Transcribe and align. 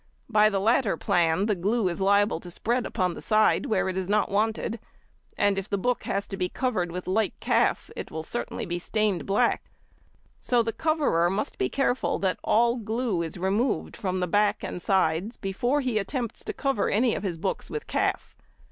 By 0.29 0.49
the 0.49 0.59
latter 0.59 0.97
plan 0.97 1.45
the 1.45 1.53
glue 1.53 1.87
is 1.87 2.01
liable 2.01 2.39
to 2.39 2.49
spread 2.49 2.87
upon 2.87 3.13
the 3.13 3.21
side, 3.21 3.67
where 3.67 3.87
it 3.87 3.95
is 3.95 4.09
not 4.09 4.31
wanted, 4.31 4.79
and 5.37 5.59
if 5.59 5.69
the 5.69 5.77
book 5.77 6.05
has 6.05 6.27
to 6.29 6.37
be 6.37 6.49
covered 6.49 6.91
with 6.91 7.05
light 7.05 7.35
calf, 7.39 7.91
it 7.95 8.09
will 8.09 8.23
certainly 8.23 8.65
be 8.65 8.79
stained 8.79 9.27
black: 9.27 9.65
|89| 10.39 10.39
so 10.41 10.63
the 10.63 10.73
coverer 10.73 11.29
must 11.29 11.59
be 11.59 11.69
careful 11.69 12.17
that 12.17 12.39
all 12.43 12.77
glue 12.77 13.21
is 13.21 13.37
removed 13.37 13.95
from 13.95 14.21
the 14.21 14.27
back 14.27 14.63
and 14.63 14.81
sides 14.81 15.37
before 15.37 15.81
he 15.81 15.99
attempts 15.99 16.43
to 16.45 16.51
cover 16.51 16.89
any 16.89 17.13
of 17.13 17.21
his 17.21 17.37
books 17.37 17.69
with 17.69 17.85
calf. 17.85 18.33